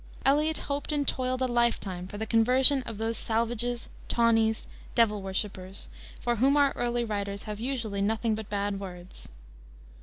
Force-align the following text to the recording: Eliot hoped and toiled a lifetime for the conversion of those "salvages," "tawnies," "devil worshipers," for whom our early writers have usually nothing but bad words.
Eliot 0.25 0.57
hoped 0.57 0.91
and 0.91 1.07
toiled 1.07 1.43
a 1.43 1.47
lifetime 1.47 2.07
for 2.07 2.17
the 2.17 2.25
conversion 2.25 2.81
of 2.87 2.97
those 2.97 3.17
"salvages," 3.19 3.87
"tawnies," 4.09 4.65
"devil 4.95 5.21
worshipers," 5.21 5.89
for 6.19 6.37
whom 6.37 6.57
our 6.57 6.71
early 6.71 7.03
writers 7.05 7.43
have 7.43 7.59
usually 7.59 8.01
nothing 8.01 8.33
but 8.33 8.49
bad 8.49 8.79
words. 8.79 9.29